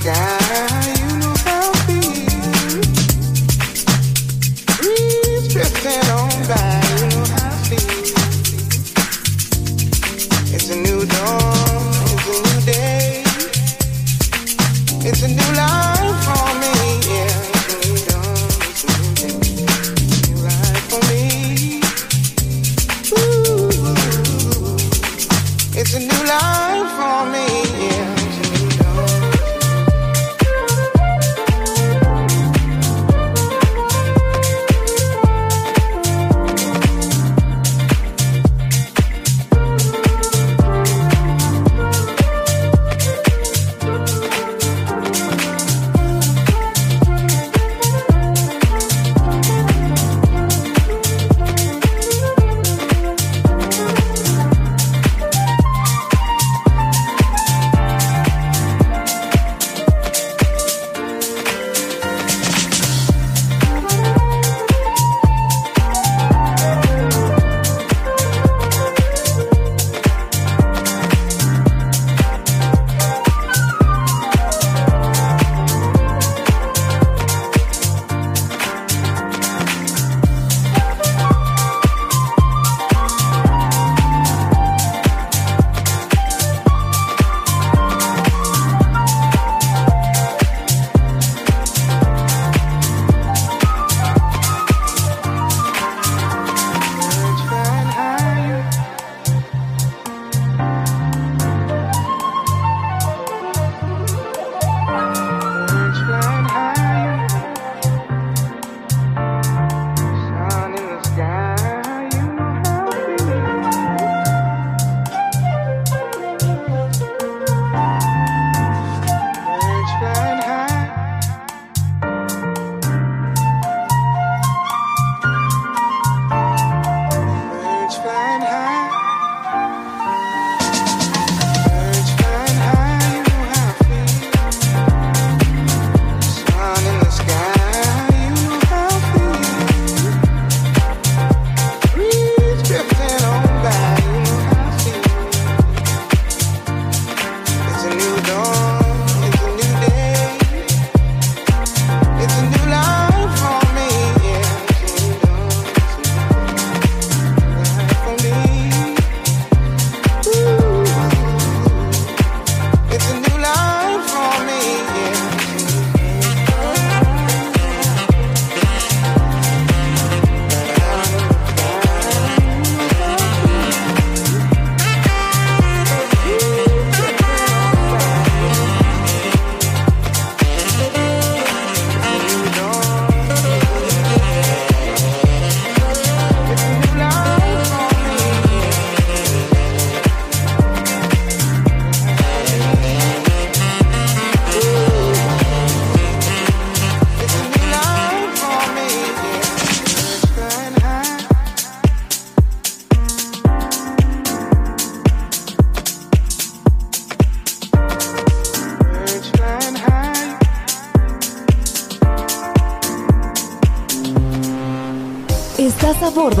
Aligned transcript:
down. 0.00 0.39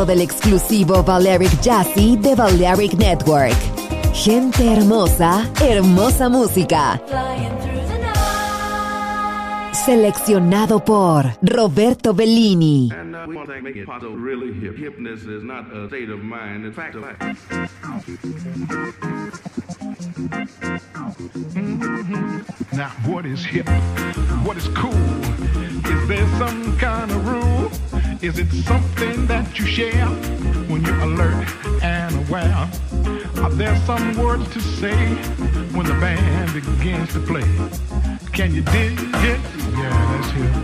Del 0.04 0.20
exclusivo 0.20 1.02
Balearic 1.02 1.60
Jazzy 1.60 2.16
de 2.16 2.34
Balearic 2.34 2.94
Network. 2.94 3.56
Gente 4.14 4.72
hermosa, 4.72 5.48
hermosa 5.62 6.28
música. 6.28 7.00
Seleccionado 9.72 10.84
por 10.84 11.26
Roberto 11.42 12.14
Bellini. 12.14 12.88
Now, 22.72 22.90
what 23.06 23.26
is 23.26 23.44
hip? 23.44 23.68
What 24.44 24.56
is 24.56 24.68
cool? 24.68 25.69
Is 25.90 26.06
there 26.06 26.28
some 26.38 26.78
kind 26.78 27.10
of 27.10 27.26
rule? 27.26 27.70
Is 28.22 28.38
it 28.38 28.50
something 28.64 29.26
that 29.26 29.58
you 29.58 29.66
share 29.66 30.06
when 30.70 30.84
you're 30.84 31.00
alert 31.00 31.48
and 31.82 32.14
aware? 32.28 32.70
Are 33.42 33.50
there 33.50 33.76
some 33.86 34.16
words 34.16 34.48
to 34.52 34.60
say 34.60 34.96
when 35.74 35.86
the 35.86 35.94
band 35.94 36.54
begins 36.54 37.12
to 37.14 37.20
play? 37.20 37.48
Can 38.32 38.54
you 38.54 38.62
dig 38.62 38.92
it? 39.32 39.40
Yeah, 39.80 39.90
that's 40.12 40.30
hip. 40.30 40.54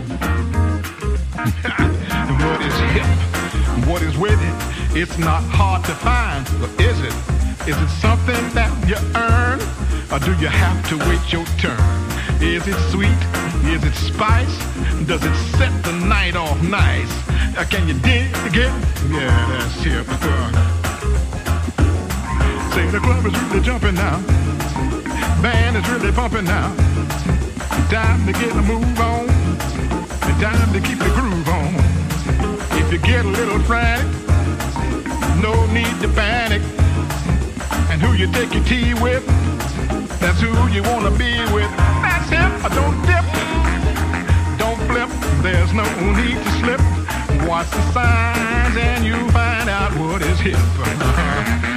what 2.41 2.61
is 2.61 2.77
hip? 2.95 3.09
What 3.89 4.01
is 4.03 4.17
with 4.17 4.39
it? 4.41 4.97
It's 5.01 5.17
not 5.17 5.43
hard 5.43 5.83
to 5.85 5.95
find, 5.95 6.45
but 6.61 6.69
is 6.79 7.01
it? 7.01 7.13
Is 7.67 7.75
it 7.75 7.89
something 7.99 8.43
that 8.53 8.71
you 8.87 8.95
earn? 9.13 9.59
Or 10.09 10.19
do 10.19 10.31
you 10.39 10.47
have 10.47 10.87
to 10.89 10.97
wait 11.09 11.33
your 11.33 11.45
turn? 11.59 11.77
Is 12.41 12.65
it 12.65 12.79
sweet? 12.91 13.21
Is 13.67 13.83
it 13.83 13.93
spice? 13.93 14.57
Does 15.05 15.23
it 15.23 15.35
set 15.57 15.83
the 15.83 15.91
night 16.07 16.35
off 16.35 16.61
nice? 16.63 17.11
Uh, 17.57 17.65
can 17.69 17.87
you 17.87 17.93
dig 17.95 18.31
it? 18.55 18.71
Yeah, 19.11 19.35
that's 19.51 19.83
hip. 19.83 20.07
Say 22.73 22.87
the 22.87 22.99
club 22.99 23.25
is 23.25 23.33
really 23.41 23.61
jumping 23.61 23.95
now. 23.95 24.21
Band 25.41 25.75
is 25.75 25.89
really 25.89 26.13
pumping 26.13 26.45
now. 26.45 26.73
Time 27.89 28.25
to 28.25 28.31
get 28.31 28.51
a 28.51 28.61
move 28.61 28.99
on. 28.99 29.27
Time 30.39 30.71
to 30.71 30.79
keep 30.79 30.99
the 30.99 31.11
groove 31.15 31.49
on. 31.49 31.73
If 32.79 32.93
you 32.93 32.99
get 32.99 33.25
a 33.25 33.27
little 33.27 33.59
frantic, 33.59 34.07
no 35.41 35.65
need 35.73 35.99
to 36.01 36.07
panic. 36.09 36.61
And 37.89 38.01
who 38.01 38.13
you 38.13 38.31
take 38.31 38.53
your 38.53 38.63
tea 38.63 38.93
with, 38.93 39.25
that's 40.19 40.39
who 40.41 40.51
you 40.69 40.83
wanna 40.83 41.11
be 41.11 41.33
with. 41.53 41.71
That's 42.03 42.29
him. 42.29 42.51
Don't 42.77 42.97
dip, 43.05 43.25
don't 44.57 44.79
flip. 44.87 45.09
There's 45.41 45.73
no 45.73 45.85
need 46.15 46.37
to 46.37 46.51
slip. 46.59 46.81
Watch 47.47 47.69
the 47.71 47.81
signs 47.91 48.77
and 48.77 49.05
you 49.05 49.15
find 49.31 49.69
out 49.69 49.91
what 49.97 50.21
is 50.21 50.39
hip. 50.39 51.73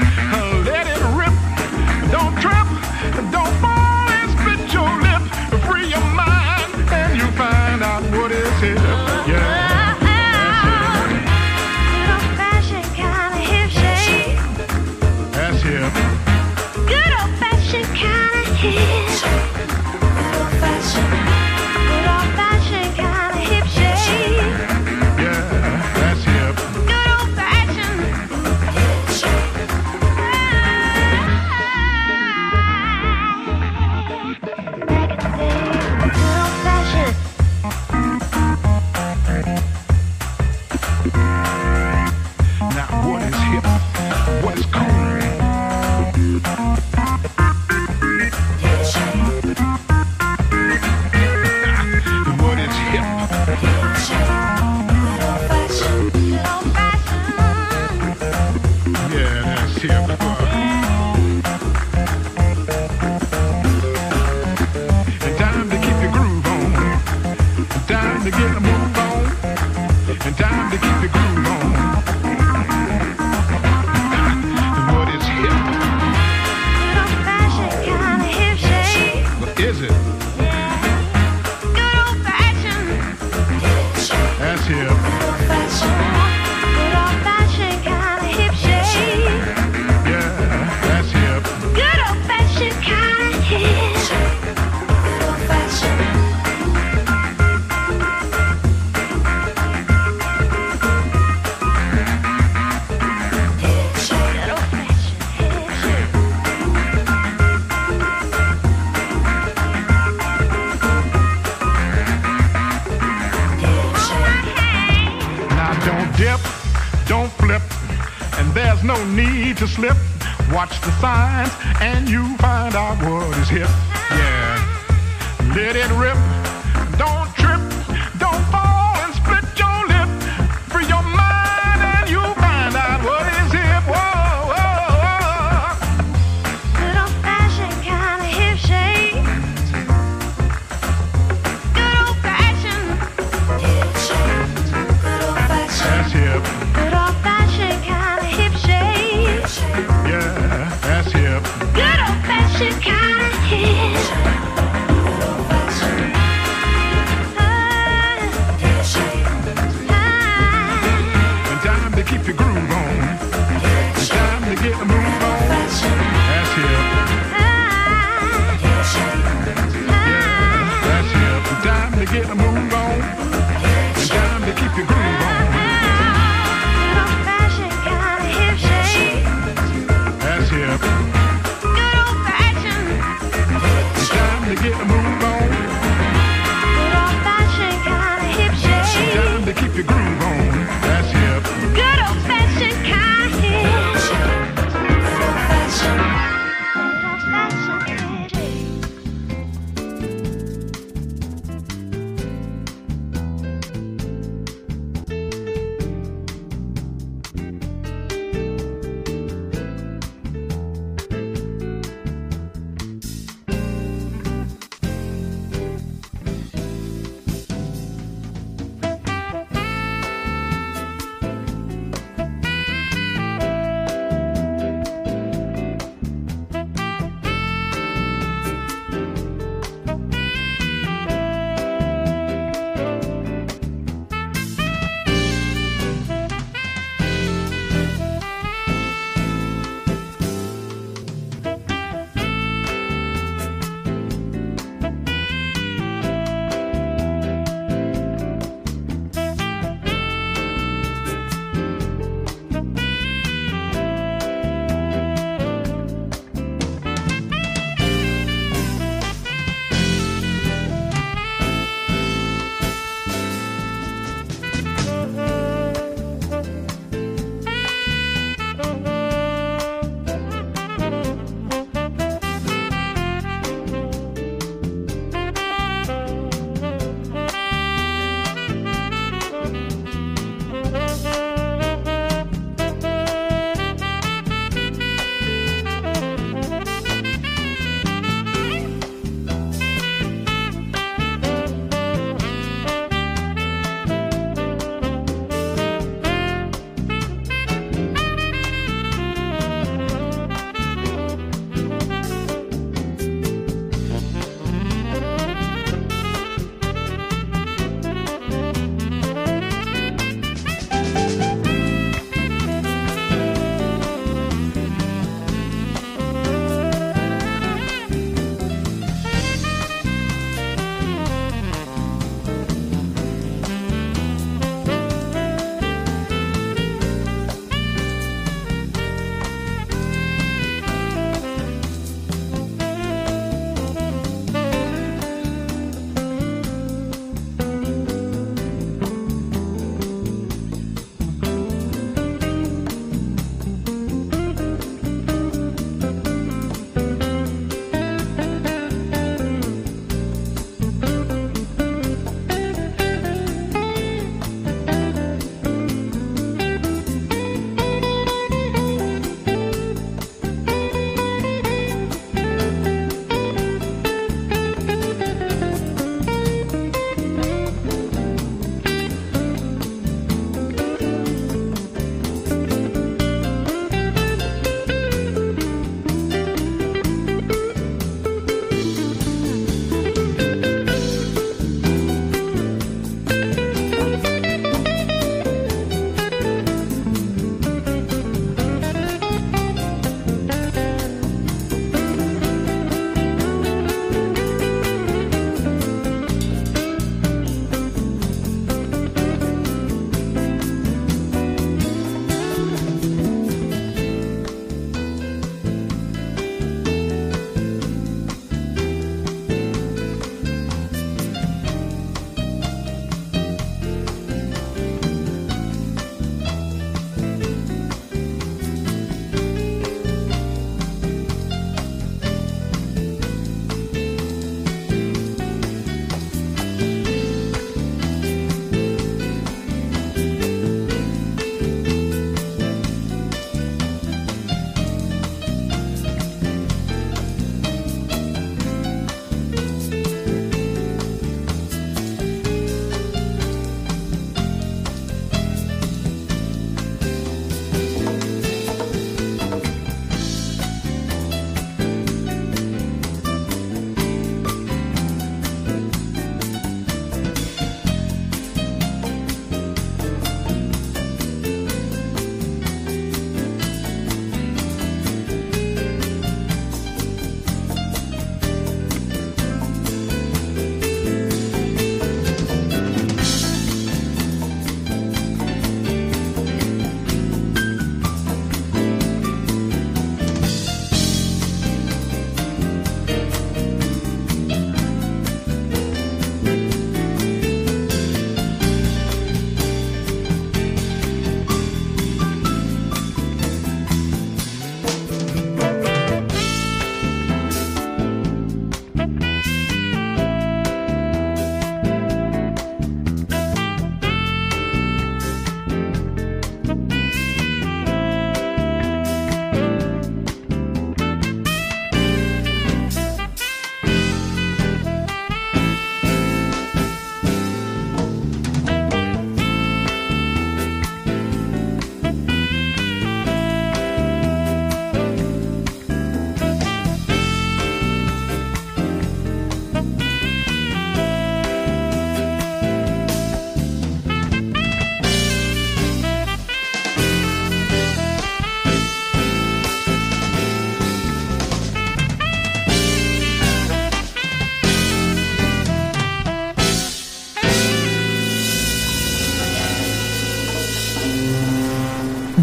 Watch 120.60 120.78
the 120.82 120.92
signs 121.00 121.50
and 121.80 122.06
you 122.06 122.36
find 122.36 122.74
out 122.74 122.98
what 123.02 123.34
is 123.38 123.48
hip. 123.48 123.70
Yeah. 124.10 125.54
Let 125.56 125.74
it 125.74 125.90
rip. 125.92 126.09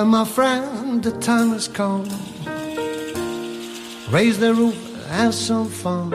Well, 0.00 0.08
my 0.08 0.24
friend, 0.24 1.02
the 1.02 1.10
time 1.20 1.50
has 1.50 1.68
come. 1.68 2.08
Raise 4.08 4.38
the 4.38 4.54
roof, 4.54 4.74
have 5.08 5.34
some 5.34 5.68
fun. 5.68 6.10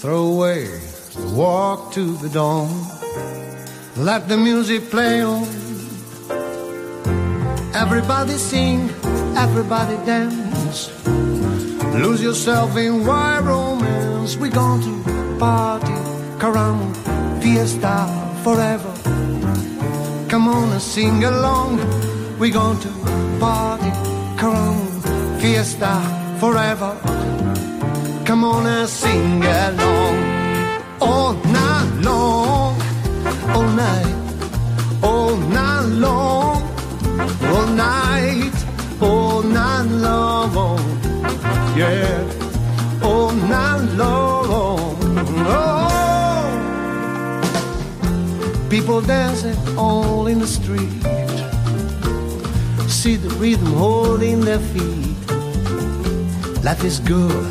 Throw 0.00 0.26
away 0.32 0.64
the 1.14 1.32
walk 1.32 1.92
to 1.92 2.16
the 2.16 2.28
dawn. 2.28 2.70
Let 3.96 4.28
the 4.28 4.36
music 4.36 4.90
play 4.90 5.22
on. 5.22 5.46
Everybody 7.72 8.32
sing, 8.32 8.90
everybody 9.36 9.94
dance. 10.04 10.90
Lose 12.02 12.20
yourself 12.20 12.76
in 12.76 13.06
wild 13.06 13.46
romance. 13.46 14.36
We're 14.36 14.50
going 14.50 14.82
to 14.82 15.38
party, 15.38 15.94
caramba, 16.40 17.40
fiesta 17.40 17.96
forever. 18.42 18.92
Come 20.28 20.48
on 20.48 20.72
and 20.72 20.82
sing 20.82 21.22
along. 21.22 22.07
We're 22.38 22.52
going 22.52 22.78
to 22.78 22.88
party, 23.40 23.90
come 24.38 25.00
fiesta 25.40 26.00
forever. 26.38 26.96
Come 28.24 28.44
on 28.44 28.64
and 28.64 28.88
sing 28.88 29.42
along. 29.42 30.18
All 31.00 31.32
night 31.32 31.90
long, 32.00 32.80
all 33.54 33.68
night, 33.84 34.14
all 35.02 35.36
night 35.36 35.86
long, 35.86 36.62
all 37.42 37.66
night, 37.66 38.54
all 39.02 39.42
night 39.42 39.90
long. 39.90 40.78
Yeah, 41.76 42.22
all 43.02 43.32
night 43.32 43.82
long. 43.96 44.46
Oh. 45.50 45.74
People 48.70 49.00
dancing 49.00 49.56
all 49.76 50.28
in 50.28 50.38
the 50.38 50.46
street. 50.46 51.17
See 53.08 53.16
the 53.16 53.34
rhythm 53.36 53.72
holding 53.72 54.42
their 54.42 54.58
feet. 54.58 55.16
Life 56.62 56.84
is 56.84 57.00
good, 57.00 57.48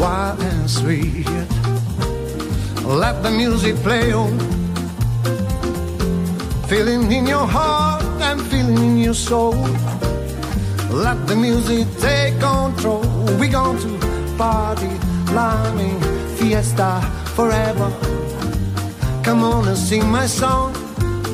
wild 0.00 0.40
and 0.40 0.70
sweet. 0.70 1.28
Let 2.82 3.22
the 3.22 3.30
music 3.30 3.76
play 3.84 4.14
on. 4.14 4.38
Feeling 6.70 7.12
in 7.12 7.26
your 7.26 7.46
heart 7.46 8.02
and 8.22 8.40
feeling 8.46 8.78
in 8.78 8.96
your 8.96 9.12
soul. 9.12 9.52
Let 10.88 11.26
the 11.26 11.36
music 11.36 11.86
take 12.00 12.40
control. 12.40 13.04
We're 13.38 13.52
going 13.52 13.78
to 13.84 14.36
party, 14.38 14.92
climbing, 15.26 16.00
fiesta 16.38 17.02
forever. 17.36 17.92
Come 19.22 19.44
on 19.44 19.68
and 19.68 19.76
sing 19.76 20.08
my 20.08 20.24
song. 20.26 20.72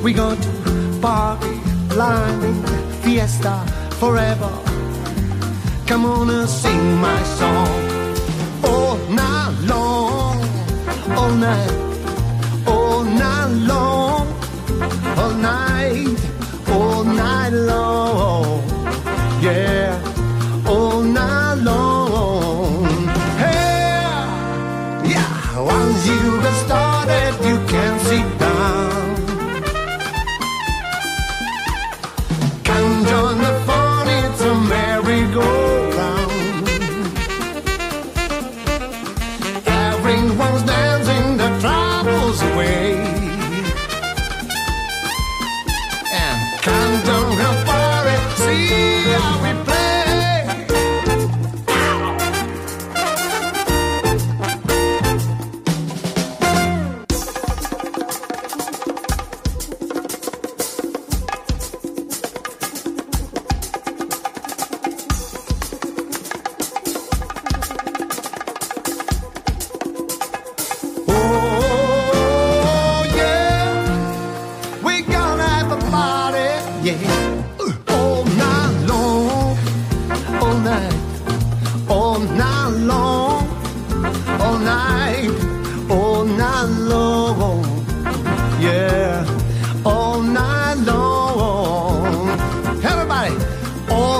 We're 0.02 0.16
going 0.16 0.40
to 0.40 0.98
party, 1.00 1.60
climbing, 1.88 2.89
fiesta 3.02 3.64
forever. 3.98 4.50
Come 5.86 6.04
on 6.04 6.30
and 6.30 6.48
sing 6.48 6.96
my 7.00 7.22
song. 7.38 7.68
All 8.64 8.96
night 9.08 9.54
long, 9.72 10.36
all 11.18 11.34
night, 11.34 11.72
all 12.66 13.04
night 13.04 13.52
long, 13.72 14.26
all 15.18 15.34
night, 15.34 16.16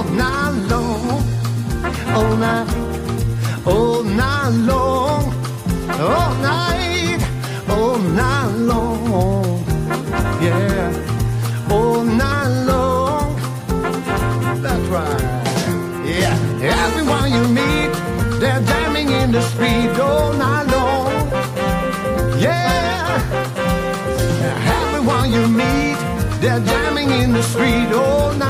all 0.00 0.08
night 0.12 0.54
long, 0.70 1.22
all 2.16 2.36
night, 2.36 2.68
all 3.66 4.02
night 4.02 4.48
long, 4.70 5.24
all 6.00 6.34
night, 6.40 7.20
all 7.68 7.98
night 7.98 8.52
long, 8.70 9.62
yeah, 10.40 11.68
all 11.70 12.02
night 12.02 12.64
long. 12.64 13.36
That's 14.62 14.86
right, 14.88 15.20
yeah. 16.06 16.34
Everyone 16.62 17.30
you 17.36 17.44
meet, 17.48 17.92
they're 18.40 18.62
jamming 18.62 19.10
in 19.10 19.32
the 19.32 19.42
street 19.42 20.00
all 20.00 20.32
night 20.32 20.66
long, 20.76 21.12
yeah. 22.40 23.20
Everyone 24.80 25.30
you 25.30 25.46
meet, 25.46 25.98
they're 26.40 26.64
jamming 26.64 27.10
in 27.10 27.32
the 27.34 27.42
street 27.42 27.92
all 27.92 28.32
night 28.32 28.49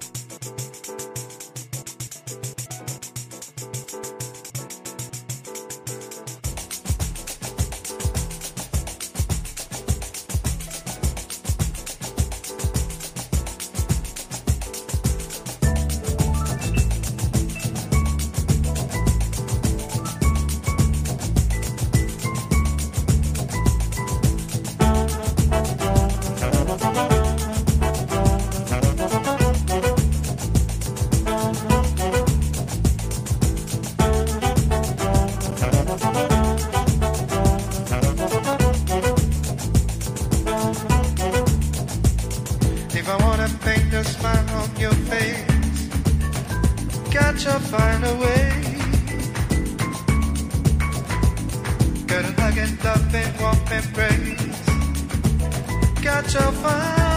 A 44.01 44.03
smile 44.03 44.49
on 44.61 44.69
your 44.79 44.93
face, 45.09 45.87
gotta 47.11 47.59
find 47.71 48.03
a 48.03 48.15
way. 48.23 48.51
Gotta 52.07 52.31
hug 52.41 52.57
and 52.57 52.83
love 52.83 53.15
and 53.15 53.39
warm 53.39 53.59
embrace. 53.77 54.59
Gotta 56.01 56.51
find 56.63 57.10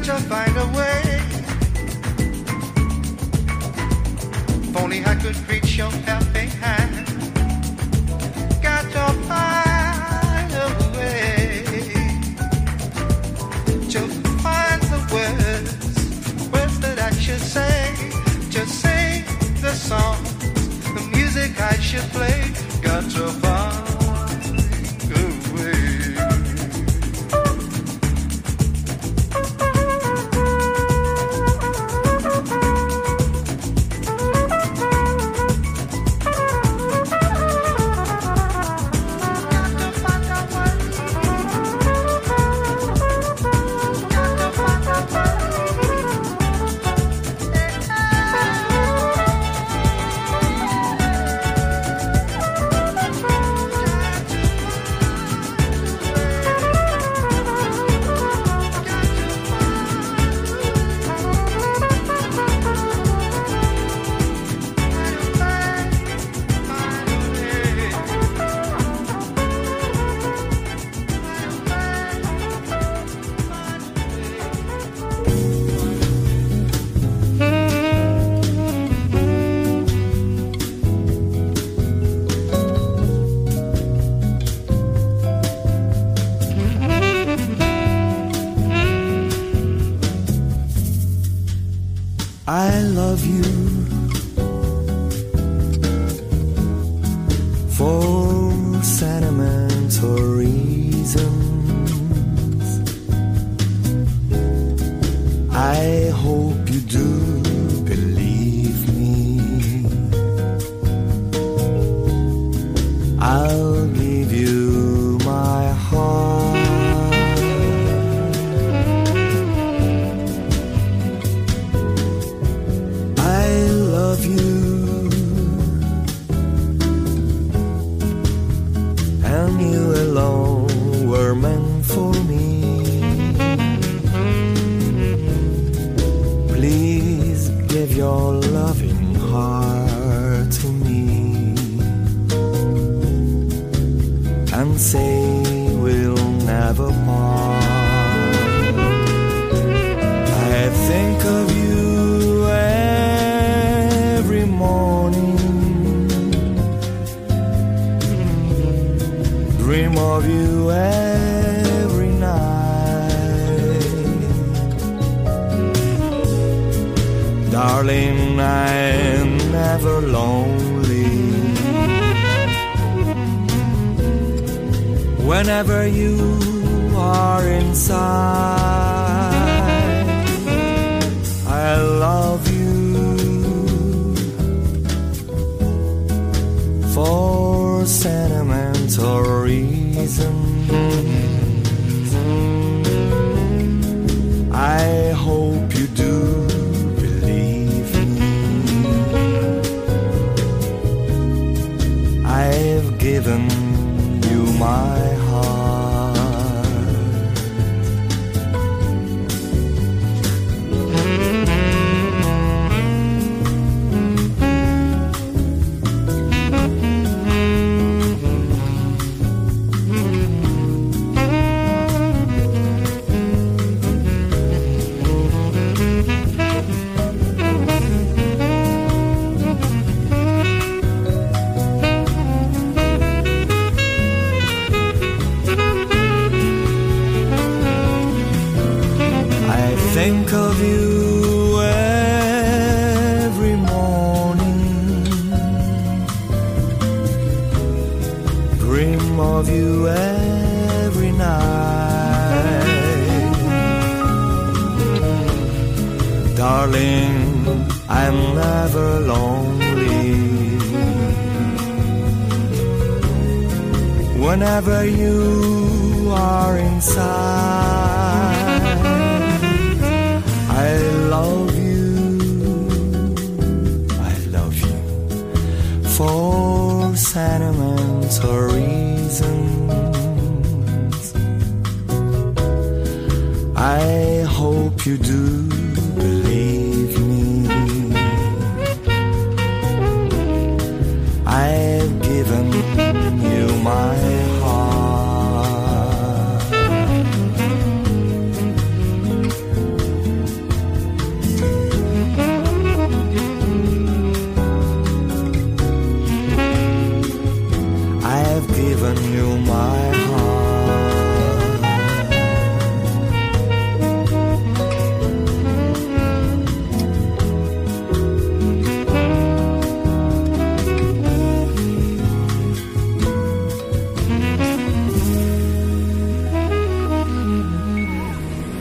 that 0.00 0.06
you'll 0.06 0.28
find 0.28 0.56
a 0.56 0.66
way. 0.78 1.02
If 4.68 4.76
only 4.76 5.04
I 5.04 5.14
could 5.16 5.36
reach 5.48 5.76
your 5.76 5.90
helping 5.90 6.50
hand. 6.62 7.06
Got 8.62 8.84
to 8.96 9.12
find 9.28 10.52
a 10.52 10.68
way. 10.96 11.64
Just 13.88 14.26
find 14.42 14.82
the 14.82 15.00
words, 15.12 16.50
words 16.52 16.80
that 16.80 16.98
I 16.98 17.10
should 17.12 17.40
say. 17.40 17.94
Just 18.48 18.80
sing 18.80 19.24
the 19.60 19.72
song, 19.74 20.22
the 20.94 21.02
music 21.14 21.60
I 21.60 21.76
should 21.78 22.08
play. 22.12 22.52
Got 22.82 23.10
to 23.10 23.18
your 23.18 23.49